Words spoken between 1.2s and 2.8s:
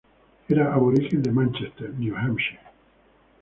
de Manchester, New Hampshire.